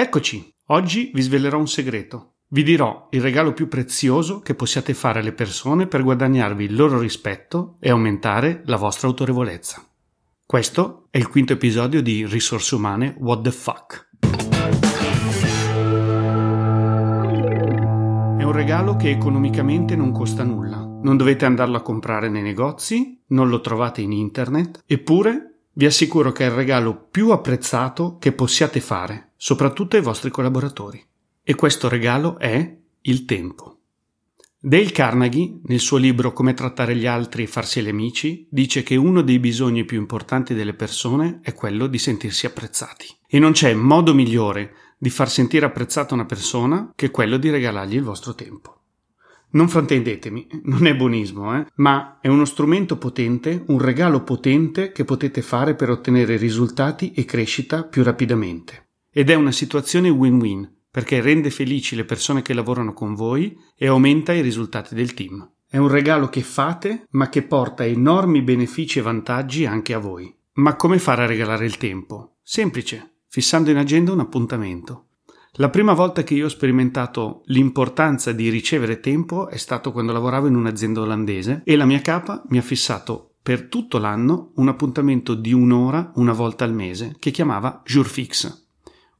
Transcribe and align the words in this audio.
Eccoci, 0.00 0.54
oggi 0.66 1.10
vi 1.12 1.22
svelerò 1.22 1.58
un 1.58 1.66
segreto. 1.66 2.34
Vi 2.50 2.62
dirò 2.62 3.08
il 3.10 3.20
regalo 3.20 3.52
più 3.52 3.66
prezioso 3.66 4.38
che 4.38 4.54
possiate 4.54 4.94
fare 4.94 5.18
alle 5.18 5.32
persone 5.32 5.88
per 5.88 6.04
guadagnarvi 6.04 6.66
il 6.66 6.76
loro 6.76 7.00
rispetto 7.00 7.78
e 7.80 7.90
aumentare 7.90 8.62
la 8.66 8.76
vostra 8.76 9.08
autorevolezza. 9.08 9.84
Questo 10.46 11.08
è 11.10 11.18
il 11.18 11.26
quinto 11.26 11.54
episodio 11.54 12.00
di 12.00 12.24
Risorse 12.26 12.76
Umane 12.76 13.16
What 13.18 13.42
the 13.42 13.50
Fuck. 13.50 14.10
È 18.38 18.42
un 18.44 18.52
regalo 18.52 18.94
che 18.94 19.10
economicamente 19.10 19.96
non 19.96 20.12
costa 20.12 20.44
nulla. 20.44 20.76
Non 20.78 21.16
dovete 21.16 21.44
andarlo 21.44 21.76
a 21.76 21.82
comprare 21.82 22.28
nei 22.28 22.42
negozi, 22.42 23.20
non 23.30 23.48
lo 23.48 23.60
trovate 23.60 24.00
in 24.00 24.12
internet, 24.12 24.80
eppure 24.86 25.57
vi 25.78 25.86
assicuro 25.86 26.32
che 26.32 26.44
è 26.44 26.48
il 26.48 26.56
regalo 26.56 27.06
più 27.08 27.30
apprezzato 27.30 28.16
che 28.18 28.32
possiate 28.32 28.80
fare, 28.80 29.30
soprattutto 29.36 29.94
ai 29.94 30.02
vostri 30.02 30.28
collaboratori. 30.28 31.00
E 31.40 31.54
questo 31.54 31.88
regalo 31.88 32.36
è 32.36 32.76
il 33.02 33.24
tempo. 33.24 33.76
Dale 34.58 34.90
Carnegie, 34.90 35.60
nel 35.66 35.78
suo 35.78 35.98
libro 35.98 36.32
Come 36.32 36.52
trattare 36.52 36.96
gli 36.96 37.06
altri 37.06 37.44
e 37.44 37.46
farsi 37.46 37.80
gli 37.80 37.88
amici, 37.88 38.44
dice 38.50 38.82
che 38.82 38.96
uno 38.96 39.22
dei 39.22 39.38
bisogni 39.38 39.84
più 39.84 39.98
importanti 39.98 40.52
delle 40.52 40.74
persone 40.74 41.38
è 41.42 41.54
quello 41.54 41.86
di 41.86 41.98
sentirsi 41.98 42.44
apprezzati. 42.44 43.06
E 43.28 43.38
non 43.38 43.52
c'è 43.52 43.72
modo 43.72 44.14
migliore 44.14 44.74
di 44.98 45.10
far 45.10 45.30
sentire 45.30 45.64
apprezzata 45.64 46.12
una 46.12 46.26
persona 46.26 46.90
che 46.96 47.12
quello 47.12 47.36
di 47.36 47.50
regalargli 47.50 47.94
il 47.94 48.02
vostro 48.02 48.34
tempo. 48.34 48.77
Non 49.50 49.68
fraintendetemi, 49.68 50.46
non 50.64 50.86
è 50.86 50.94
buonismo, 50.94 51.56
eh? 51.56 51.66
ma 51.76 52.18
è 52.20 52.28
uno 52.28 52.44
strumento 52.44 52.98
potente, 52.98 53.64
un 53.68 53.78
regalo 53.78 54.22
potente 54.22 54.92
che 54.92 55.04
potete 55.04 55.40
fare 55.40 55.74
per 55.74 55.90
ottenere 55.90 56.36
risultati 56.36 57.12
e 57.12 57.24
crescita 57.24 57.84
più 57.84 58.02
rapidamente. 58.02 58.88
Ed 59.10 59.30
è 59.30 59.34
una 59.34 59.52
situazione 59.52 60.10
win-win, 60.10 60.70
perché 60.90 61.20
rende 61.20 61.50
felici 61.50 61.96
le 61.96 62.04
persone 62.04 62.42
che 62.42 62.52
lavorano 62.52 62.92
con 62.92 63.14
voi 63.14 63.56
e 63.76 63.86
aumenta 63.86 64.32
i 64.32 64.42
risultati 64.42 64.94
del 64.94 65.14
team. 65.14 65.50
È 65.66 65.76
un 65.76 65.88
regalo 65.88 66.28
che 66.28 66.42
fate, 66.42 67.06
ma 67.10 67.28
che 67.28 67.42
porta 67.42 67.84
enormi 67.84 68.42
benefici 68.42 68.98
e 68.98 69.02
vantaggi 69.02 69.66
anche 69.66 69.94
a 69.94 69.98
voi. 69.98 70.34
Ma 70.54 70.76
come 70.76 70.98
fare 70.98 71.22
a 71.22 71.26
regalare 71.26 71.66
il 71.66 71.76
tempo? 71.76 72.38
Semplice, 72.42 73.20
fissando 73.28 73.70
in 73.70 73.76
agenda 73.76 74.12
un 74.12 74.20
appuntamento. 74.20 75.07
La 75.52 75.70
prima 75.70 75.92
volta 75.92 76.22
che 76.22 76.34
io 76.34 76.46
ho 76.46 76.50
sperimentato 76.50 77.42
l'importanza 77.46 78.32
di 78.32 78.48
ricevere 78.48 79.00
tempo 79.00 79.48
è 79.48 79.56
stato 79.56 79.92
quando 79.92 80.12
lavoravo 80.12 80.46
in 80.46 80.54
un'azienda 80.54 81.00
olandese 81.00 81.62
e 81.64 81.76
la 81.76 81.86
mia 81.86 82.00
capa 82.00 82.42
mi 82.48 82.58
ha 82.58 82.62
fissato 82.62 83.32
per 83.42 83.68
tutto 83.68 83.98
l'anno 83.98 84.52
un 84.56 84.68
appuntamento 84.68 85.34
di 85.34 85.52
un'ora 85.52 86.12
una 86.16 86.32
volta 86.32 86.64
al 86.64 86.74
mese 86.74 87.16
che 87.18 87.30
chiamava 87.30 87.82
Jour 87.84 88.06
fixe. 88.06 88.66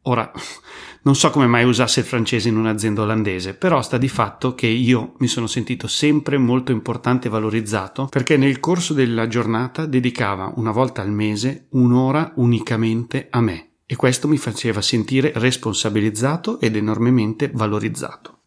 Ora, 0.03 0.31
non 1.03 1.17
so 1.17 1.31
come 1.31 1.47
mai 1.47 1.65
usasse 1.65 2.01
il 2.01 2.07
francese 2.07 2.49
in 2.49 2.57
un'azienda 2.57 3.03
olandese, 3.03 3.55
però 3.55 3.81
sta 3.81 3.97
di 3.97 4.09
fatto 4.09 4.55
che 4.55 4.67
io 4.67 5.15
mi 5.19 5.29
sono 5.29 5.47
sentito 5.47 5.87
sempre 5.87 6.37
molto 6.37 6.73
importante 6.73 7.29
e 7.29 7.31
valorizzato 7.31 8.07
perché 8.07 8.37
nel 8.37 8.61
corso 8.61 8.93
della 8.93 9.27
giornata 9.29 9.87
dedicava 9.87 10.53
una 10.57 10.73
volta 10.73 11.01
al 11.01 11.11
mese 11.11 11.67
un'ora 11.71 12.33
unicamente 12.37 13.29
a 13.31 13.41
me 13.41 13.68
e 13.91 13.97
questo 13.97 14.29
mi 14.29 14.37
faceva 14.37 14.83
sentire 14.83 15.33
responsabilizzato 15.35 16.61
ed 16.61 16.77
enormemente 16.77 17.51
valorizzato. 17.55 18.41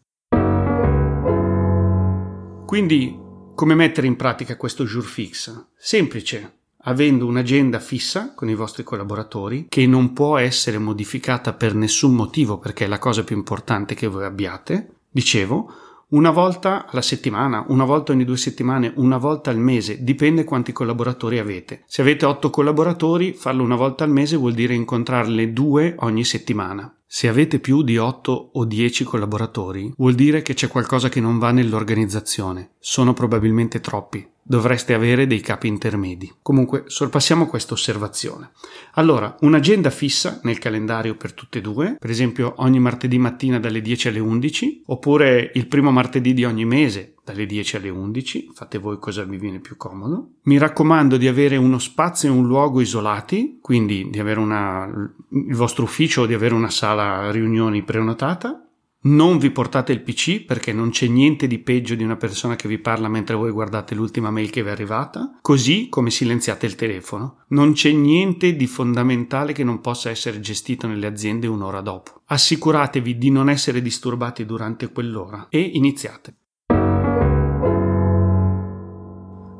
Quindi, 2.64 3.18
come 3.52 3.74
mettere 3.74 4.06
in 4.06 4.14
pratica 4.14 4.56
questo 4.56 4.84
jour 4.84 5.02
fix? 5.02 5.66
Semplice, 5.76 6.58
avendo 6.84 7.26
un'agenda 7.26 7.80
fissa 7.80 8.34
con 8.34 8.50
i 8.50 8.54
vostri 8.54 8.84
collaboratori 8.84 9.66
che 9.68 9.84
non 9.84 10.12
può 10.12 10.38
essere 10.38 10.78
modificata 10.78 11.52
per 11.54 11.74
nessun 11.74 12.14
motivo 12.14 12.58
perché 12.58 12.84
è 12.84 12.88
la 12.88 13.00
cosa 13.00 13.24
più 13.24 13.36
importante 13.36 13.96
che 13.96 14.06
voi 14.06 14.24
abbiate. 14.24 15.00
Dicevo, 15.10 15.72
una 16.12 16.30
volta 16.30 16.86
alla 16.86 17.00
settimana, 17.00 17.64
una 17.68 17.84
volta 17.84 18.12
ogni 18.12 18.24
due 18.24 18.36
settimane, 18.36 18.92
una 18.96 19.16
volta 19.16 19.50
al 19.50 19.58
mese, 19.58 20.02
dipende 20.02 20.44
quanti 20.44 20.72
collaboratori 20.72 21.38
avete. 21.38 21.84
Se 21.86 22.02
avete 22.02 22.26
otto 22.26 22.50
collaboratori, 22.50 23.32
farlo 23.32 23.62
una 23.62 23.76
volta 23.76 24.04
al 24.04 24.10
mese 24.10 24.36
vuol 24.36 24.52
dire 24.52 24.74
incontrarle 24.74 25.52
due 25.52 25.94
ogni 26.00 26.24
settimana. 26.24 26.94
Se 27.06 27.28
avete 27.28 27.60
più 27.60 27.82
di 27.82 27.96
8 27.96 28.50
o 28.52 28.64
10 28.64 29.04
collaboratori, 29.04 29.92
vuol 29.96 30.14
dire 30.14 30.42
che 30.42 30.54
c'è 30.54 30.68
qualcosa 30.68 31.08
che 31.08 31.20
non 31.20 31.38
va 31.38 31.50
nell'organizzazione. 31.50 32.72
Sono 32.78 33.12
probabilmente 33.14 33.80
troppi. 33.80 34.31
Dovreste 34.44 34.92
avere 34.92 35.26
dei 35.26 35.40
capi 35.40 35.68
intermedi. 35.68 36.32
Comunque, 36.42 36.84
sorpassiamo 36.86 37.46
questa 37.46 37.74
osservazione. 37.74 38.50
Allora, 38.94 39.36
un'agenda 39.40 39.90
fissa 39.90 40.40
nel 40.42 40.58
calendario 40.58 41.16
per 41.16 41.32
tutte 41.32 41.58
e 41.58 41.60
due, 41.60 41.96
per 41.98 42.10
esempio 42.10 42.54
ogni 42.56 42.80
martedì 42.80 43.18
mattina 43.18 43.58
dalle 43.58 43.80
10 43.80 44.08
alle 44.08 44.18
11, 44.18 44.82
oppure 44.86 45.52
il 45.54 45.66
primo 45.66 45.90
martedì 45.90 46.34
di 46.34 46.44
ogni 46.44 46.64
mese 46.64 47.14
dalle 47.24 47.46
10 47.46 47.76
alle 47.76 47.88
11, 47.88 48.50
fate 48.52 48.78
voi 48.78 48.98
cosa 48.98 49.22
vi 49.24 49.36
viene 49.36 49.60
più 49.60 49.76
comodo. 49.76 50.32
Mi 50.42 50.58
raccomando 50.58 51.16
di 51.16 51.28
avere 51.28 51.56
uno 51.56 51.78
spazio 51.78 52.28
e 52.28 52.32
un 52.32 52.46
luogo 52.46 52.80
isolati, 52.80 53.58
quindi 53.60 54.08
di 54.10 54.18
avere 54.18 54.40
una, 54.40 54.90
il 55.30 55.54
vostro 55.54 55.84
ufficio 55.84 56.22
o 56.22 56.26
di 56.26 56.34
avere 56.34 56.54
una 56.54 56.70
sala 56.70 57.30
riunioni 57.30 57.82
prenotata. 57.84 58.61
Non 59.04 59.38
vi 59.38 59.50
portate 59.50 59.90
il 59.90 60.00
PC 60.00 60.44
perché 60.44 60.72
non 60.72 60.90
c'è 60.90 61.08
niente 61.08 61.48
di 61.48 61.58
peggio 61.58 61.96
di 61.96 62.04
una 62.04 62.14
persona 62.14 62.54
che 62.54 62.68
vi 62.68 62.78
parla 62.78 63.08
mentre 63.08 63.34
voi 63.34 63.50
guardate 63.50 63.96
l'ultima 63.96 64.30
mail 64.30 64.48
che 64.48 64.62
vi 64.62 64.68
è 64.68 64.70
arrivata, 64.70 65.38
così 65.40 65.88
come 65.88 66.10
silenziate 66.10 66.66
il 66.66 66.76
telefono. 66.76 67.38
Non 67.48 67.72
c'è 67.72 67.90
niente 67.90 68.54
di 68.54 68.68
fondamentale 68.68 69.52
che 69.52 69.64
non 69.64 69.80
possa 69.80 70.08
essere 70.08 70.38
gestito 70.38 70.86
nelle 70.86 71.08
aziende 71.08 71.48
un'ora 71.48 71.80
dopo. 71.80 72.22
Assicuratevi 72.26 73.18
di 73.18 73.30
non 73.30 73.50
essere 73.50 73.82
disturbati 73.82 74.46
durante 74.46 74.92
quell'ora 74.92 75.48
e 75.48 75.58
iniziate. 75.58 76.36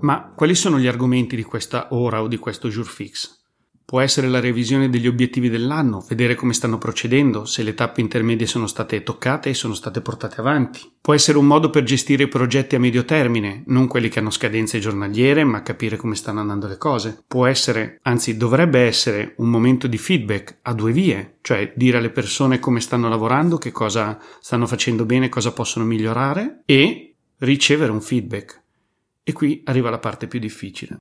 Ma 0.02 0.32
quali 0.36 0.54
sono 0.54 0.78
gli 0.78 0.86
argomenti 0.86 1.34
di 1.34 1.42
questa 1.42 1.88
ora 1.90 2.22
o 2.22 2.28
di 2.28 2.36
questo 2.36 2.68
jour 2.68 2.86
fix? 2.86 3.41
Può 3.92 4.00
essere 4.00 4.28
la 4.28 4.40
revisione 4.40 4.88
degli 4.88 5.06
obiettivi 5.06 5.50
dell'anno, 5.50 6.02
vedere 6.08 6.34
come 6.34 6.54
stanno 6.54 6.78
procedendo, 6.78 7.44
se 7.44 7.62
le 7.62 7.74
tappe 7.74 8.00
intermedie 8.00 8.46
sono 8.46 8.66
state 8.66 9.02
toccate 9.02 9.50
e 9.50 9.54
sono 9.54 9.74
state 9.74 10.00
portate 10.00 10.40
avanti. 10.40 10.90
Può 10.98 11.12
essere 11.12 11.36
un 11.36 11.44
modo 11.44 11.68
per 11.68 11.82
gestire 11.82 12.22
i 12.22 12.28
progetti 12.28 12.74
a 12.74 12.80
medio 12.80 13.04
termine, 13.04 13.64
non 13.66 13.88
quelli 13.88 14.08
che 14.08 14.18
hanno 14.18 14.30
scadenze 14.30 14.78
giornaliere, 14.78 15.44
ma 15.44 15.60
capire 15.60 15.98
come 15.98 16.14
stanno 16.14 16.40
andando 16.40 16.68
le 16.68 16.78
cose. 16.78 17.22
Può 17.28 17.44
essere, 17.44 17.98
anzi 18.04 18.38
dovrebbe 18.38 18.80
essere, 18.80 19.34
un 19.36 19.50
momento 19.50 19.86
di 19.86 19.98
feedback 19.98 20.60
a 20.62 20.72
due 20.72 20.92
vie, 20.92 21.34
cioè 21.42 21.74
dire 21.76 21.98
alle 21.98 22.08
persone 22.08 22.60
come 22.60 22.80
stanno 22.80 23.10
lavorando, 23.10 23.58
che 23.58 23.72
cosa 23.72 24.18
stanno 24.40 24.66
facendo 24.66 25.04
bene, 25.04 25.28
cosa 25.28 25.52
possono 25.52 25.84
migliorare 25.84 26.62
e 26.64 27.14
ricevere 27.40 27.92
un 27.92 28.00
feedback 28.00 28.58
e 29.22 29.32
qui 29.34 29.60
arriva 29.66 29.90
la 29.90 29.98
parte 29.98 30.28
più 30.28 30.38
difficile. 30.38 30.96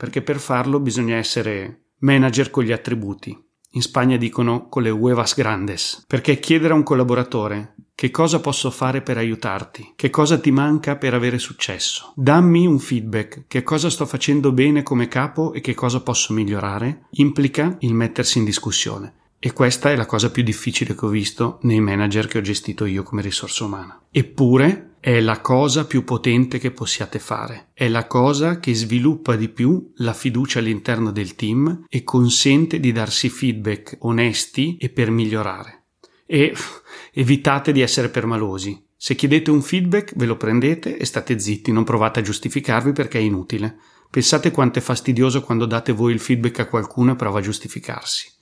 Perché 0.00 0.22
per 0.22 0.38
farlo 0.38 0.80
bisogna 0.80 1.16
essere 1.16 1.88
manager 1.98 2.48
con 2.48 2.64
gli 2.64 2.72
attributi. 2.72 3.38
In 3.72 3.82
Spagna 3.82 4.16
dicono 4.16 4.66
con 4.70 4.82
le 4.82 4.88
huevas 4.88 5.34
grandes, 5.34 6.04
perché 6.06 6.38
chiedere 6.38 6.72
a 6.72 6.76
un 6.76 6.82
collaboratore 6.82 7.74
che 7.94 8.10
cosa 8.10 8.40
posso 8.40 8.70
fare 8.70 9.02
per 9.02 9.18
aiutarti, 9.18 9.92
che 9.96 10.08
cosa 10.08 10.40
ti 10.40 10.50
manca 10.52 10.96
per 10.96 11.12
avere 11.12 11.36
successo, 11.36 12.14
dammi 12.16 12.66
un 12.66 12.78
feedback, 12.78 13.44
che 13.46 13.62
cosa 13.62 13.90
sto 13.90 14.06
facendo 14.06 14.52
bene 14.52 14.82
come 14.82 15.06
capo 15.06 15.52
e 15.52 15.60
che 15.60 15.74
cosa 15.74 16.00
posso 16.00 16.32
migliorare, 16.32 17.08
implica 17.10 17.76
il 17.80 17.92
mettersi 17.92 18.38
in 18.38 18.44
discussione. 18.44 19.12
E 19.42 19.54
questa 19.54 19.90
è 19.90 19.96
la 19.96 20.04
cosa 20.04 20.30
più 20.30 20.42
difficile 20.42 20.94
che 20.94 21.06
ho 21.06 21.08
visto 21.08 21.60
nei 21.62 21.80
manager 21.80 22.26
che 22.26 22.36
ho 22.36 22.42
gestito 22.42 22.84
io 22.84 23.02
come 23.02 23.22
risorsa 23.22 23.64
umana. 23.64 23.98
Eppure 24.10 24.96
è 25.00 25.18
la 25.18 25.40
cosa 25.40 25.86
più 25.86 26.04
potente 26.04 26.58
che 26.58 26.72
possiate 26.72 27.18
fare, 27.18 27.68
è 27.72 27.88
la 27.88 28.06
cosa 28.06 28.60
che 28.60 28.74
sviluppa 28.74 29.36
di 29.36 29.48
più 29.48 29.92
la 29.96 30.12
fiducia 30.12 30.58
all'interno 30.58 31.10
del 31.10 31.36
team 31.36 31.86
e 31.88 32.04
consente 32.04 32.78
di 32.80 32.92
darsi 32.92 33.30
feedback 33.30 33.96
onesti 34.00 34.76
e 34.76 34.90
per 34.90 35.10
migliorare. 35.10 35.84
E 36.26 36.54
evitate 37.14 37.72
di 37.72 37.80
essere 37.80 38.10
permalosi. 38.10 38.88
Se 38.94 39.14
chiedete 39.14 39.50
un 39.50 39.62
feedback 39.62 40.12
ve 40.16 40.26
lo 40.26 40.36
prendete 40.36 40.98
e 40.98 41.06
state 41.06 41.38
zitti, 41.38 41.72
non 41.72 41.84
provate 41.84 42.20
a 42.20 42.22
giustificarvi 42.22 42.92
perché 42.92 43.16
è 43.16 43.22
inutile. 43.22 43.78
Pensate 44.10 44.50
quanto 44.50 44.80
è 44.80 44.82
fastidioso 44.82 45.40
quando 45.40 45.64
date 45.64 45.92
voi 45.92 46.12
il 46.12 46.20
feedback 46.20 46.58
a 46.58 46.66
qualcuno 46.66 47.12
e 47.12 47.16
prova 47.16 47.38
a 47.38 47.42
giustificarsi. 47.42 48.39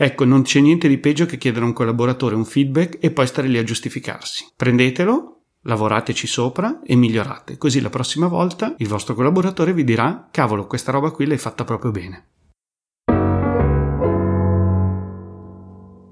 Ecco, 0.00 0.24
non 0.24 0.42
c'è 0.42 0.60
niente 0.60 0.86
di 0.86 0.98
peggio 0.98 1.26
che 1.26 1.38
chiedere 1.38 1.64
a 1.64 1.66
un 1.66 1.74
collaboratore 1.74 2.36
un 2.36 2.44
feedback 2.44 2.98
e 3.00 3.10
poi 3.10 3.26
stare 3.26 3.48
lì 3.48 3.58
a 3.58 3.64
giustificarsi. 3.64 4.46
Prendetelo, 4.54 5.40
lavorateci 5.62 6.28
sopra 6.28 6.80
e 6.84 6.94
migliorate, 6.94 7.58
così 7.58 7.80
la 7.80 7.90
prossima 7.90 8.28
volta 8.28 8.76
il 8.78 8.86
vostro 8.86 9.14
collaboratore 9.14 9.72
vi 9.72 9.82
dirà 9.82 10.28
cavolo, 10.30 10.68
questa 10.68 10.92
roba 10.92 11.10
qui 11.10 11.26
l'hai 11.26 11.36
fatta 11.36 11.64
proprio 11.64 11.90
bene. 11.90 12.26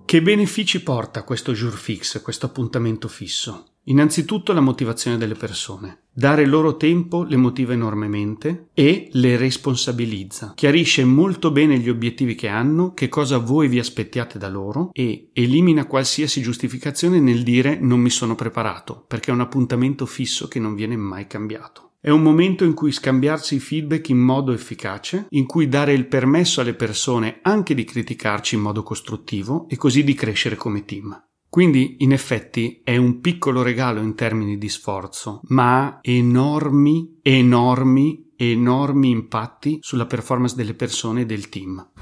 Che 0.05 0.23
benefici 0.23 0.83
porta 0.83 1.23
questo 1.23 1.53
jour 1.53 1.75
fix, 1.77 2.21
questo 2.23 2.47
appuntamento 2.47 3.07
fisso? 3.07 3.76
Innanzitutto 3.89 4.53
la 4.53 4.61
motivazione 4.61 5.17
delle 5.17 5.35
persone. 5.35 6.01
Dare 6.13 6.45
loro 6.45 6.77
tempo 6.77 7.23
le 7.23 7.37
motiva 7.37 7.73
enormemente 7.73 8.69
e 8.75 9.09
le 9.13 9.37
responsabilizza. 9.37 10.55
Chiarisce 10.57 11.05
molto 11.05 11.53
bene 11.53 11.79
gli 11.79 11.89
obiettivi 11.89 12.35
che 12.35 12.49
hanno, 12.49 12.95
che 12.95 13.09
cosa 13.09 13.39
voi 13.39 13.69
vi 13.69 13.79
aspettiate 13.79 14.39
da 14.39 14.49
loro 14.49 14.91
e 14.93 15.29
elimina 15.33 15.87
qualsiasi 15.87 16.41
giustificazione 16.41 17.21
nel 17.21 17.45
dire 17.45 17.79
non 17.79 18.01
mi 18.01 18.11
sono 18.11 18.35
preparato, 18.35 19.05
perché 19.07 19.31
è 19.31 19.35
un 19.35 19.41
appuntamento 19.41 20.05
fisso 20.05 20.49
che 20.49 20.59
non 20.59 20.75
viene 20.75 20.97
mai 20.97 21.29
cambiato. 21.29 21.93
È 22.01 22.11
un 22.11 22.23
momento 22.23 22.65
in 22.65 22.75
cui 22.75 22.91
scambiarsi 22.91 23.55
i 23.55 23.61
feedback 23.61 24.09
in 24.09 24.19
modo 24.19 24.53
efficace, 24.53 25.27
in 25.31 25.47
cui 25.47 25.69
dare 25.69 25.93
il 25.93 26.07
permesso 26.07 26.61
alle 26.61 26.75
persone 26.75 27.39
anche 27.43 27.75
di 27.75 27.85
criticarci 27.85 28.57
in 28.57 28.63
modo 28.63 28.83
costruttivo 28.83 29.67
e 29.69 29.77
così 29.77 30.03
di 30.03 30.15
crescere 30.15 30.57
come 30.57 30.85
team. 30.85 31.21
Quindi, 31.57 31.97
in 32.01 32.13
effetti, 32.13 32.83
è 32.85 32.99
un 32.99 33.23
piccolo 33.23 33.63
regalo 33.63 34.03
in 34.03 34.15
termini 34.15 34.59
di 34.59 34.69
sforzo, 34.69 35.41
ma 35.45 35.87
ha 35.87 35.99
enormi, 36.03 37.21
enormi, 37.23 38.33
enormi 38.37 39.09
impatti 39.09 39.79
sulla 39.81 40.05
performance 40.05 40.55
delle 40.55 40.75
persone 40.75 41.23
e 41.23 41.25
del 41.25 41.49
team. 41.49 41.93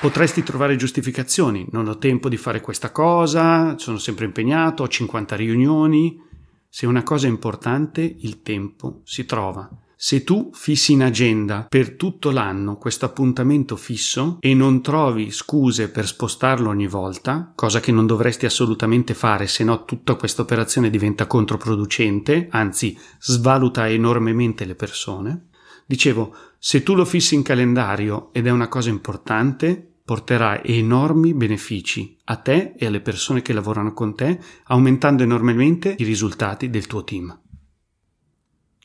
Potresti 0.00 0.42
trovare 0.42 0.76
giustificazioni, 0.76 1.66
non 1.72 1.88
ho 1.88 1.98
tempo 1.98 2.30
di 2.30 2.38
fare 2.38 2.62
questa 2.62 2.90
cosa, 2.90 3.76
sono 3.76 3.98
sempre 3.98 4.24
impegnato, 4.24 4.84
ho 4.84 4.88
50 4.88 5.36
riunioni. 5.36 6.22
Se 6.70 6.86
una 6.86 7.02
cosa 7.02 7.26
è 7.26 7.28
importante, 7.28 8.00
il 8.00 8.40
tempo 8.40 9.02
si 9.04 9.26
trova. 9.26 9.68
Se 9.96 10.24
tu 10.24 10.50
fissi 10.52 10.92
in 10.92 11.02
agenda 11.02 11.66
per 11.68 11.96
tutto 11.96 12.30
l'anno 12.30 12.76
questo 12.76 13.04
appuntamento 13.04 13.76
fisso 13.76 14.38
e 14.40 14.52
non 14.52 14.82
trovi 14.82 15.30
scuse 15.30 15.88
per 15.88 16.06
spostarlo 16.06 16.68
ogni 16.68 16.88
volta, 16.88 17.52
cosa 17.54 17.80
che 17.80 17.92
non 17.92 18.06
dovresti 18.06 18.44
assolutamente 18.44 19.14
fare, 19.14 19.46
se 19.46 19.64
no 19.64 19.84
tutta 19.84 20.14
questa 20.16 20.42
operazione 20.42 20.90
diventa 20.90 21.26
controproducente, 21.26 22.48
anzi 22.50 22.98
svaluta 23.20 23.88
enormemente 23.88 24.64
le 24.64 24.74
persone. 24.74 25.48
Dicevo, 25.86 26.34
se 26.58 26.82
tu 26.82 26.94
lo 26.94 27.04
fissi 27.04 27.34
in 27.34 27.42
calendario 27.42 28.30
ed 28.32 28.46
è 28.46 28.50
una 28.50 28.68
cosa 28.68 28.88
importante, 28.88 29.94
porterà 30.04 30.62
enormi 30.62 31.32
benefici 31.32 32.16
a 32.24 32.36
te 32.36 32.74
e 32.76 32.86
alle 32.86 33.00
persone 33.00 33.42
che 33.42 33.52
lavorano 33.52 33.94
con 33.94 34.14
te, 34.14 34.38
aumentando 34.64 35.22
enormemente 35.22 35.94
i 35.96 36.04
risultati 36.04 36.68
del 36.68 36.86
tuo 36.86 37.04
team. 37.04 37.38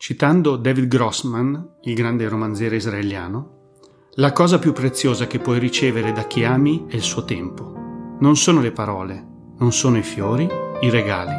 Citando 0.02 0.56
David 0.56 0.88
Grossman, 0.88 1.72
il 1.82 1.94
grande 1.94 2.30
romanziere 2.30 2.78
israeliano, 2.78 3.74
la 4.12 4.32
cosa 4.32 4.58
più 4.58 4.72
preziosa 4.72 5.28
che 5.28 5.40
puoi 5.40 5.60
ricevere 5.60 6.14
da 6.14 6.24
chi 6.24 6.46
ami 6.46 6.86
è 6.88 6.96
il 6.96 7.02
suo 7.02 7.26
tempo. 7.26 7.74
Non 8.18 8.38
sono 8.38 8.62
le 8.62 8.72
parole, 8.72 9.28
non 9.58 9.74
sono 9.74 9.98
i 9.98 10.02
fiori, 10.02 10.48
i 10.80 10.90
regali, 10.90 11.34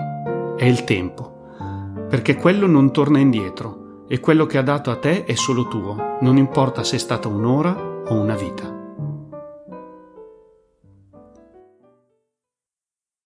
è 0.58 0.66
il 0.66 0.84
tempo. 0.84 1.54
Perché 2.10 2.36
quello 2.36 2.66
non 2.66 2.92
torna 2.92 3.18
indietro 3.18 4.04
e 4.06 4.20
quello 4.20 4.44
che 4.44 4.58
ha 4.58 4.62
dato 4.62 4.90
a 4.90 4.96
te 4.96 5.24
è 5.24 5.34
solo 5.36 5.66
tuo, 5.66 6.18
non 6.20 6.36
importa 6.36 6.84
se 6.84 6.96
è 6.96 6.98
stata 6.98 7.28
un'ora 7.28 8.02
o 8.08 8.14
una 8.14 8.34
vita. 8.34 8.79